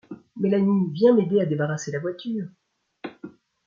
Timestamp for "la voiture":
1.91-2.47